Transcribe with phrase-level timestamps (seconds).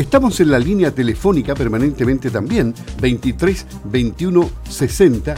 [0.00, 5.34] Estamos en la línea telefónica permanentemente también, 23 21 60.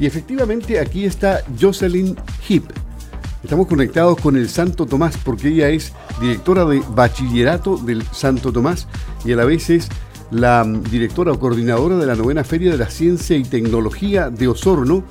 [0.00, 2.16] Y efectivamente aquí está Jocelyn
[2.48, 2.64] Hip.
[3.44, 8.88] Estamos conectados con el Santo Tomás porque ella es directora de bachillerato del Santo Tomás
[9.24, 9.88] y a la vez es
[10.32, 14.48] la mm, directora o coordinadora de la novena Feria de la Ciencia y Tecnología de
[14.48, 15.04] Osorno,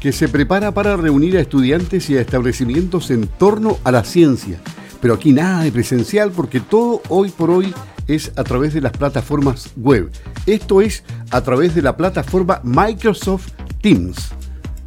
[0.00, 4.60] que se prepara para reunir a estudiantes y a establecimientos en torno a la ciencia.
[5.00, 7.72] Pero aquí nada de presencial porque todo hoy por hoy
[8.06, 10.10] es a través de las plataformas web.
[10.46, 14.32] Esto es a través de la plataforma Microsoft Teams.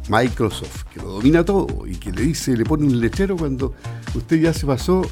[0.08, 3.74] Microsoft, que lo domina todo y que le dice, le pone un lechero cuando
[4.14, 5.02] usted ya se pasó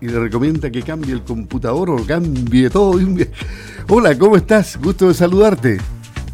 [0.00, 2.98] y le recomienda que cambie el computador o cambie todo.
[3.88, 4.78] Hola, ¿cómo estás?
[4.82, 5.78] Gusto de saludarte.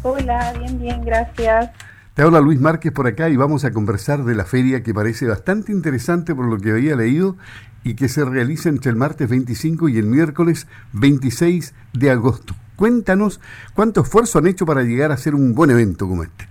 [0.01, 1.71] Hola, bien, bien, gracias.
[2.13, 5.25] Te habla Luis Márquez por acá y vamos a conversar de la feria que parece
[5.25, 7.37] bastante interesante por lo que había leído
[7.83, 12.53] y que se realiza entre el martes 25 y el miércoles 26 de agosto.
[12.75, 13.41] Cuéntanos
[13.73, 16.45] cuánto esfuerzo han hecho para llegar a ser un buen evento como este.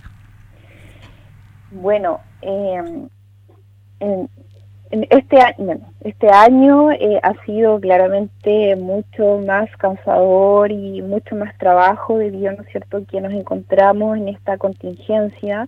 [1.71, 3.07] Bueno, eh,
[5.09, 12.17] este año, este año eh, ha sido claramente mucho más cansador y mucho más trabajo
[12.17, 15.67] debido, ¿no es cierto?, que nos encontramos en esta contingencia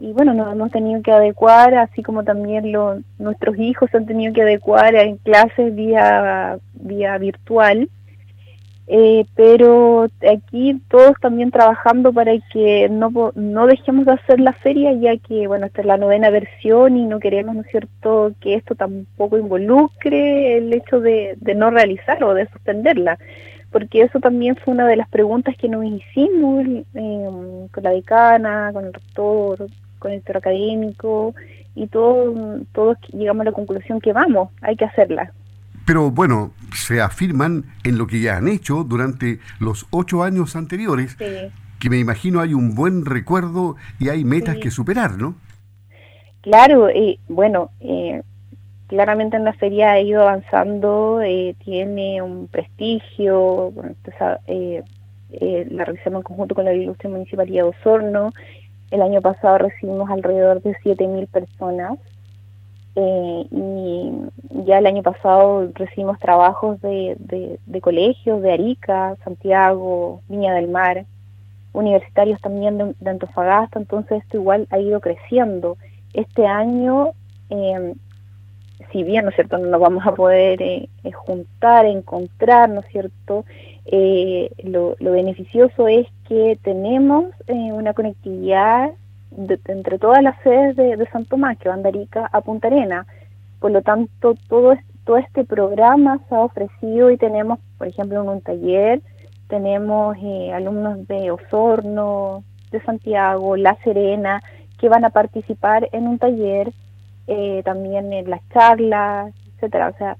[0.00, 4.32] y bueno, nos hemos tenido que adecuar, así como también lo, nuestros hijos han tenido
[4.32, 7.88] que adecuar en clases vía, vía virtual.
[8.90, 14.94] Eh, pero aquí todos también trabajando para que no, no dejemos de hacer la feria,
[14.94, 18.74] ya que, bueno, esta es la novena versión y no queremos, ¿no cierto?, que esto
[18.74, 23.18] tampoco involucre el hecho de, no realizarla o de suspenderla,
[23.70, 28.70] porque eso también fue una de las preguntas que nos hicimos eh, con la decana,
[28.72, 29.66] con el rector,
[29.98, 31.34] con el sector académico
[31.74, 35.30] y todos, todos llegamos a la conclusión que vamos, hay que hacerla.
[35.84, 36.52] Pero bueno,
[36.86, 41.98] se afirman en lo que ya han hecho durante los ocho años anteriores, que me
[41.98, 45.34] imagino hay un buen recuerdo y hay metas que superar, ¿no?
[46.40, 48.22] Claro, y bueno, eh,
[48.86, 53.94] claramente en la feria ha ido avanzando, eh, tiene un prestigio, bueno,
[54.46, 54.82] eh,
[55.70, 58.32] la realizamos en conjunto con la Ilustre Municipalidad de Osorno,
[58.90, 61.98] el año pasado recibimos alrededor de 7.000 personas
[63.00, 67.16] eh, y ya el año pasado recibimos trabajos de,
[67.64, 71.06] de, colegios de Arica, Santiago, Viña del Mar,
[71.72, 75.76] universitarios también de, Antofagasta, entonces esto igual ha ido creciendo.
[76.12, 77.12] Este año,
[77.50, 77.94] eh,
[78.90, 82.86] si bien, ¿no es cierto?, no nos vamos a poder eh, juntar, encontrar, ¿no es
[82.88, 83.44] cierto?,
[83.86, 88.90] eh, lo, beneficioso es que tenemos eh, una conectividad
[89.36, 93.06] entre todas las sedes de, San Tomás, que van de a Punta Arena.
[93.60, 94.74] Por lo tanto, todo,
[95.04, 99.00] todo este programa se ha ofrecido y tenemos, por ejemplo, en un taller,
[99.48, 104.42] tenemos eh, alumnos de Osorno, de Santiago, La Serena,
[104.78, 106.72] que van a participar en un taller,
[107.64, 109.88] también en las charlas, etcétera.
[109.88, 110.16] O sea,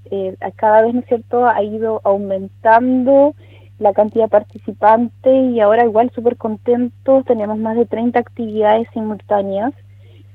[0.56, 3.34] cada vez, ¿no es cierto?, ha ido aumentando
[3.78, 9.72] la cantidad de participantes y ahora igual súper contentos, tenemos más de 30 actividades simultáneas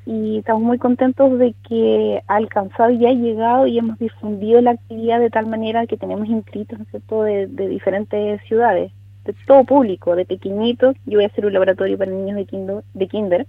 [0.05, 4.71] y estamos muy contentos de que ha alcanzado y ha llegado y hemos difundido la
[4.71, 8.91] actividad de tal manera que tenemos inscritos ¿no De, de, diferentes ciudades,
[9.25, 12.83] de todo público, de pequeñitos, yo voy a hacer un laboratorio para niños de kinder,
[12.93, 13.47] de kinder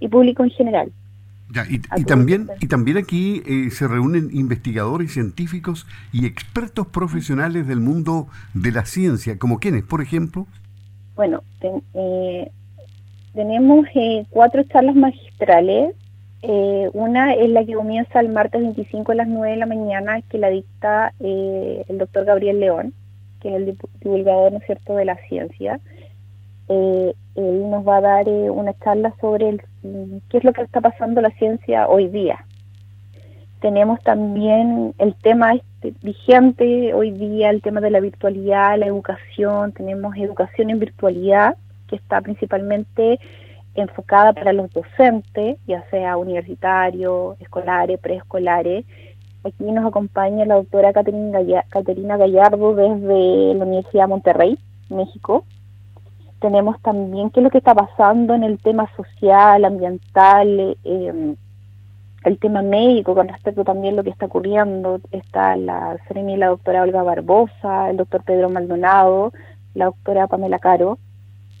[0.00, 0.92] y público en general
[1.68, 8.28] y, también, y también aquí eh, se reúnen investigadores, científicos y expertos profesionales del mundo
[8.54, 10.46] de la ciencia, como quienes, por ejemplo.
[11.16, 11.42] Bueno,
[11.94, 12.50] eh,
[13.34, 15.94] tenemos eh, cuatro charlas magistrales.
[16.92, 20.38] una es la que comienza el martes 25 a las 9 de la mañana, que
[20.38, 22.94] la dicta el doctor Gabriel León,
[23.40, 25.80] que es el divulgador, ¿no es cierto?, de la ciencia.
[26.72, 30.62] Eh, él nos va a dar eh, una charla sobre el, qué es lo que
[30.62, 32.44] está pasando la ciencia hoy día.
[33.60, 39.72] Tenemos también el tema este, vigente hoy día, el tema de la virtualidad, la educación.
[39.72, 41.56] Tenemos educación en virtualidad,
[41.88, 43.18] que está principalmente
[43.74, 48.84] enfocada para los docentes, ya sea universitarios, escolares, preescolares.
[49.44, 54.58] Aquí nos acompaña la doctora Caterina Gallardo desde la Universidad de Monterrey,
[54.88, 55.44] México
[56.40, 61.34] tenemos también qué es lo que está pasando en el tema social, ambiental, eh,
[62.24, 65.00] el tema médico con respecto también a lo que está ocurriendo.
[65.12, 69.32] Está la Seremi, la doctora Olga Barbosa, el doctor Pedro Maldonado,
[69.74, 70.98] la doctora Pamela Caro.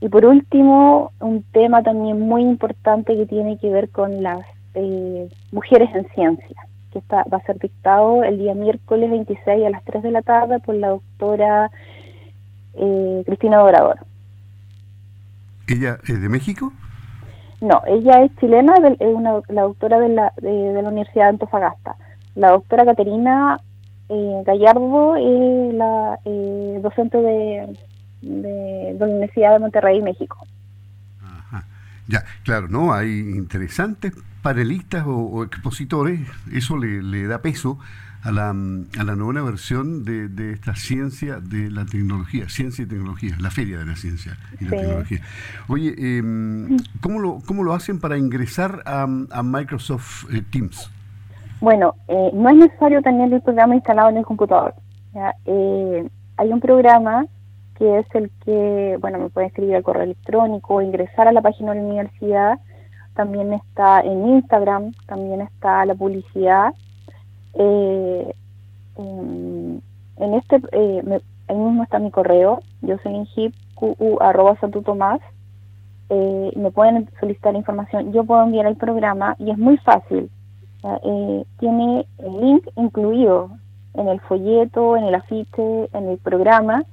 [0.00, 4.40] Y por último, un tema también muy importante que tiene que ver con las
[4.74, 6.56] eh, mujeres en ciencia,
[6.90, 10.22] que está, va a ser dictado el día miércoles 26 a las 3 de la
[10.22, 11.70] tarde por la doctora
[12.74, 14.09] eh, Cristina Dorador.
[15.70, 16.72] ¿Ella es de México?
[17.60, 21.94] No, ella es chilena, es una, la doctora de la, de, la Universidad de Antofagasta.
[22.34, 23.56] La doctora Caterina
[24.08, 27.78] eh, Gallardo es la eh, docente de,
[28.22, 30.44] de, la Universidad de Monterrey, México.
[31.22, 31.64] Ajá.
[32.08, 32.92] Ya, claro, ¿no?
[32.92, 34.12] Hay interesantes
[34.42, 36.20] panelistas o, expositores,
[36.52, 37.78] eso le, le da peso
[38.22, 42.86] a la, a la novena versión de, de, esta ciencia de la tecnología, ciencia y
[42.86, 45.20] tecnología, la feria de la ciencia y la tecnología.
[45.68, 46.22] Oye, eh,
[47.00, 50.90] ¿cómo, lo, ¿cómo lo hacen para ingresar a, a Microsoft eh, Teams?
[51.60, 54.74] Bueno, eh, no es necesario tener el programa instalado en el computador.
[55.46, 57.26] Eh, hay un programa
[57.76, 61.72] que es el que, bueno, me puede escribir al correo electrónico, ingresar a la página
[61.72, 62.58] de la universidad.
[63.14, 66.74] También está en Instagram, también está la publicidad
[67.54, 68.34] eh,
[68.96, 73.54] en, este, eh, ahí mismo está mi correo, yo soy en hip,
[74.20, 74.56] arroba
[76.12, 80.30] eh, me pueden solicitar información, yo puedo enviar el programa y es muy fácil,
[80.82, 83.50] eh, tiene el link incluido
[83.94, 86.84] en el folleto, en el afiche, en el programa,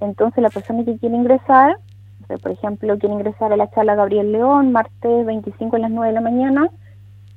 [0.00, 1.76] entonces la persona que quiere ingresar,
[2.42, 6.14] por ejemplo, quiere ingresar a la charla Gabriel León, martes 25 a las 9 de
[6.14, 6.70] la mañana,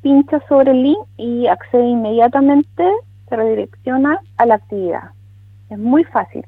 [0.05, 2.83] pincha sobre el link y accede inmediatamente,
[3.27, 5.09] se redirecciona a la actividad.
[5.71, 6.45] Es muy fácil.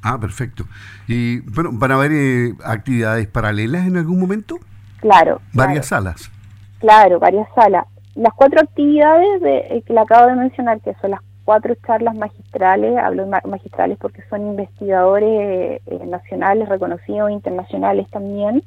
[0.00, 0.62] Ah, perfecto.
[1.08, 4.60] ¿Y bueno, van a haber eh, actividades paralelas en algún momento?
[5.00, 5.40] Claro.
[5.52, 6.30] ¿Varias salas?
[6.78, 7.84] Claro, varias salas.
[8.14, 12.14] Las cuatro actividades de, eh, que le acabo de mencionar, que son las cuatro charlas
[12.14, 18.62] magistrales, hablo de magistrales porque son investigadores eh, nacionales reconocidos, internacionales también,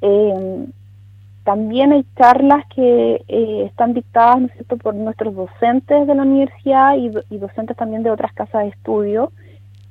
[0.00, 0.66] eh,
[1.50, 7.08] también hay charlas que eh, están dictadas ¿no por nuestros docentes de la universidad y,
[7.38, 9.32] docentes también de otras casas de estudio.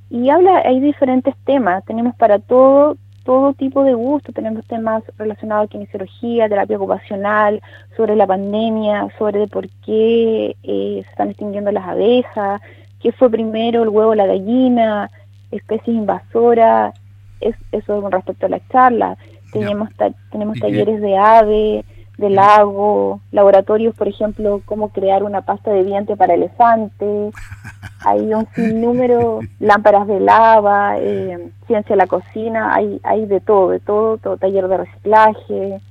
[0.09, 2.95] Y habla, hay diferentes temas, tenemos para todo
[3.25, 7.61] todo tipo de gusto, tenemos temas relacionados a kinesiología, terapia ocupacional,
[7.97, 12.61] sobre la pandemia, sobre por qué eh, se están extinguiendo las abejas,
[13.01, 15.11] qué fue primero el huevo o la gallina,
[15.51, 16.93] especies invasoras,
[17.41, 19.17] es, eso con respecto a las charlas
[19.51, 19.89] tenemos,
[20.31, 21.85] tenemos talleres de ave,
[22.17, 27.31] de lago, laboratorios, por ejemplo, cómo crear una pasta de diente para elefante.
[28.01, 33.71] Hay un sinnúmero, lámparas de lava, eh, ciencia de la cocina, hay, hay de todo,
[33.71, 35.81] de todo, todo taller de reciclaje.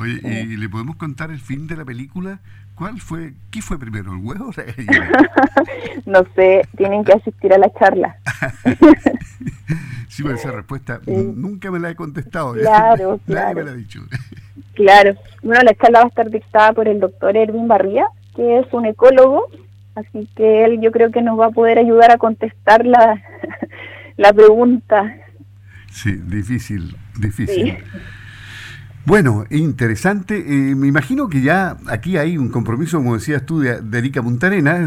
[0.00, 2.40] oye, ¿y le podemos contar el fin de la película?
[2.74, 4.50] ¿Cuál fue, qué fue primero, el huevo
[6.06, 8.16] no sé, tienen que asistir a la charla.
[10.08, 12.54] sí, esa respuesta nunca me la he contestado.
[12.58, 14.00] Claro, Nadie me la ha dicho.
[14.74, 15.14] claro.
[15.42, 18.86] Bueno, la charla va a estar dictada por el doctor Erwin Barría, que es un
[18.86, 19.48] ecólogo,
[19.94, 23.22] así que él yo creo que nos va a poder ayudar a contestar la,
[24.16, 25.14] la pregunta.
[25.90, 27.78] Sí, difícil, difícil.
[29.08, 30.36] Bueno, interesante.
[30.36, 34.86] Eh, me imagino que ya aquí hay un compromiso, como decías tú, de, Erika Puntarena,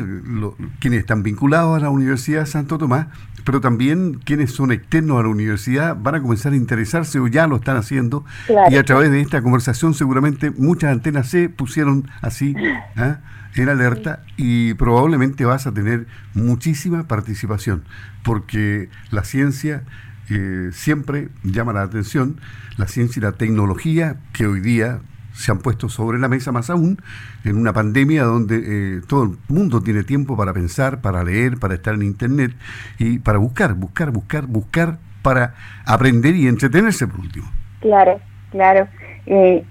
[0.80, 3.08] quienes están vinculados a la Universidad de Santo Tomás,
[3.46, 7.48] pero también quienes son externos a la universidad van a comenzar a interesarse o ya
[7.48, 8.24] lo están haciendo.
[8.70, 12.54] Y a través de esta conversación seguramente muchas antenas se pusieron así
[12.98, 13.22] ¿ah?
[13.56, 17.86] en alerta y probablemente vas a tener muchísima participación,
[18.22, 19.82] porque la ciencia
[20.72, 22.40] siempre llama la atención,
[22.78, 25.02] la ciencia y la tecnología que hoy día
[25.34, 26.98] se han puesto sobre la mesa más aún
[27.46, 31.76] en una pandemia donde eh, todo el mundo tiene tiempo para pensar, para leer, para
[31.76, 32.52] estar en internet
[33.00, 35.54] y para buscar, buscar, buscar, buscar para
[35.86, 37.50] aprender y entretenerse por último.
[37.80, 38.20] Claro,
[38.52, 38.88] claro.
[39.26, 39.64] Eh,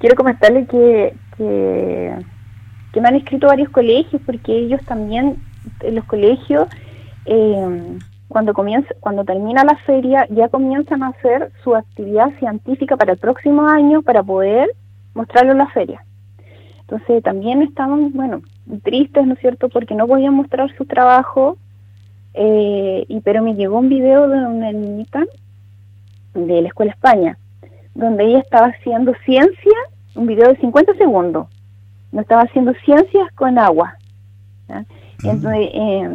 [0.00, 2.14] quiero comentarle que, que,
[2.92, 5.36] que, me han escrito varios colegios porque ellos también,
[5.80, 6.68] en los colegios,
[7.26, 13.12] eh, cuando comienza, cuando termina la feria, ya comienzan a hacer su actividad científica para
[13.12, 14.70] el próximo año para poder
[15.14, 16.04] mostrarlo en la feria.
[16.80, 18.42] Entonces también estaban, bueno,
[18.82, 21.56] tristes, ¿no es cierto?, porque no podían mostrar su trabajo,
[22.34, 25.24] eh, y pero me llegó un video de una niñita
[26.34, 27.38] de la Escuela España,
[27.94, 29.72] donde ella estaba haciendo ciencia,
[30.14, 31.48] un video de 50 segundos,
[32.12, 33.96] no estaba haciendo ciencias con agua.
[35.24, 36.08] Entonces, eh,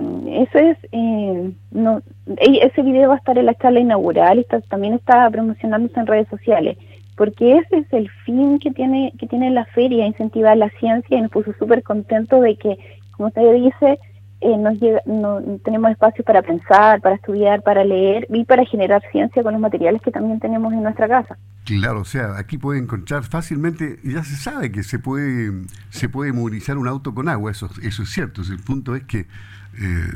[0.43, 2.01] eso es, eh, no,
[2.37, 6.77] ese video va a estar en la charla inaugural también está promocionándose en redes sociales,
[7.17, 11.21] porque ese es el fin que tiene que tiene la feria, incentivar la ciencia y
[11.21, 12.77] nos puso súper contento de que,
[13.17, 13.99] como usted dice,
[14.41, 19.01] eh, nos llega, no, tenemos espacio para pensar, para estudiar, para leer y para generar
[19.11, 21.37] ciencia con los materiales que también tenemos en nuestra casa.
[21.77, 25.51] Claro, o sea, aquí puede encontrar fácilmente, ya se sabe que se puede
[25.91, 28.41] se puede movilizar un auto con agua, eso, eso es cierto.
[28.41, 30.07] El punto es que eh,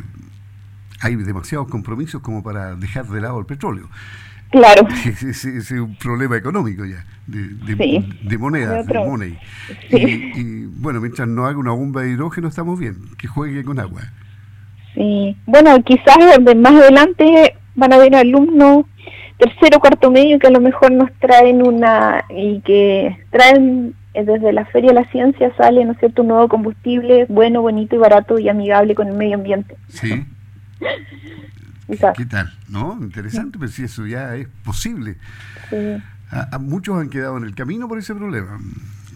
[1.00, 3.88] hay demasiados compromisos como para dejar de lado el petróleo.
[4.50, 4.88] Claro.
[5.22, 9.38] Es, un problema económico ya, de, moneda, de money.
[9.92, 14.02] Y, bueno, mientras no haga una bomba de hidrógeno estamos bien, que juegue con agua.
[14.96, 16.18] Sí, bueno, quizás
[16.56, 18.86] más adelante van a haber alumnos
[19.44, 24.54] tercero, cuarto medio que a lo mejor nos traen una y que traen eh, desde
[24.54, 28.00] la Feria de la Ciencia sale, ¿no es cierto?, un nuevo combustible bueno, bonito y
[28.00, 29.76] barato y amigable con el medio ambiente.
[29.90, 30.26] Sí.
[32.16, 32.52] ¿Qué tal?
[32.70, 32.98] ¿No?
[33.02, 35.18] Interesante, pero si eso ya es posible.
[36.32, 38.60] A, muchos han quedado en el camino por ese problema.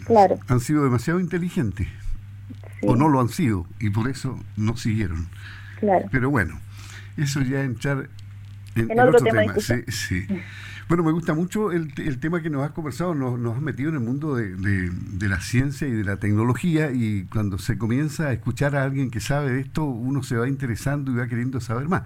[0.05, 0.37] Claro.
[0.47, 1.87] Han sido demasiado inteligentes.
[2.83, 5.27] O no lo han sido, y por eso no siguieron.
[5.79, 6.07] Claro.
[6.11, 6.59] Pero bueno,
[7.15, 8.09] eso ya entrar
[8.81, 9.43] en, otro, tema.
[9.87, 10.25] Sí,
[10.87, 13.95] Bueno, me gusta mucho el, tema que nos has conversado, nos, nos has metido en
[13.95, 18.33] el mundo de, de, la ciencia y de la tecnología y cuando se comienza a
[18.33, 21.87] escuchar a alguien que sabe de esto, uno se va interesando y va queriendo saber
[21.87, 22.03] más.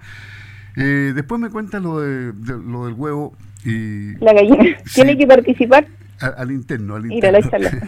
[0.76, 4.16] Eh, después me cuentas lo, de, lo del huevo y...
[4.16, 4.76] La gallina.
[4.94, 5.86] ¿Tiene que participar?
[6.20, 7.38] al interno, al interno.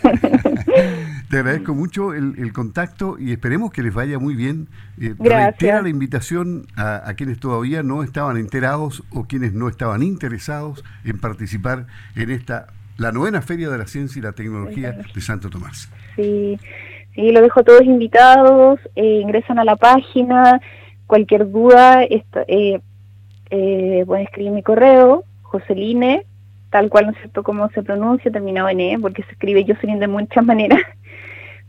[1.35, 4.69] Te agradezco mucho el, contacto y esperemos que les vaya muy bien.
[5.01, 10.85] Eh, reitera la invitación a, quienes todavía no estaban enterados o quienes no estaban interesados
[11.05, 15.51] en participar en esta, la novena Feria de la Ciencia y la Tecnología de Santo
[15.51, 15.91] Tomás.
[16.15, 16.57] Sí,
[17.17, 20.61] sí, lo dejo todos invitados, eh, ingresan a la página,
[21.09, 22.23] Cualquier duda, eh,
[23.51, 26.23] eh, pueden escribir mi correo, Joseline,
[26.71, 29.99] tal cual, ¿no es cierto?, cómo se pronuncia, terminado en E, porque se escribe Jocelyn
[29.99, 30.79] de muchas maneras.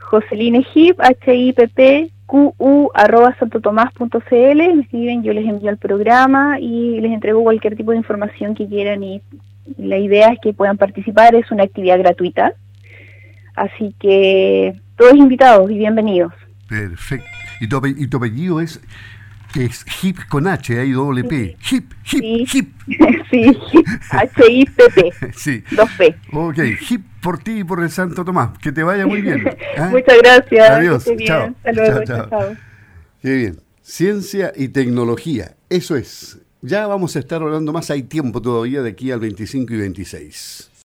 [0.09, 7.11] Joseline Hip, H-I-P-P, Q-U, arroba santotomás.cl, me escriben, yo les envío el programa y les
[7.11, 9.21] entrego cualquier tipo de información que quieran y
[9.77, 12.53] la idea es que puedan participar, es una actividad gratuita.
[13.55, 16.33] Así que todos invitados y bienvenidos.
[16.67, 17.27] Perfecto.
[17.61, 18.81] ¿Y y tu apellido es
[19.53, 21.55] que es hip con H, hay doble P.
[21.71, 22.73] Hip, hip, hip.
[23.35, 25.31] Sí, hip, H-I-P-P.
[25.35, 25.63] Sí.
[25.71, 26.15] Dos P.
[26.31, 28.57] Ok, hip por ti y por el Santo Tomás.
[28.59, 29.47] Que te vaya muy bien.
[29.47, 29.57] ¿eh?
[29.91, 30.69] Muchas gracias.
[30.69, 31.05] Adiós.
[31.25, 31.47] Chao.
[31.47, 32.03] Hasta luego.
[32.03, 32.55] Chao, chao.
[33.21, 33.59] Qué bien.
[33.81, 35.55] Ciencia y tecnología.
[35.69, 36.39] Eso es.
[36.61, 37.91] Ya vamos a estar hablando más.
[37.91, 40.71] Hay tiempo todavía de aquí al 25 y 26.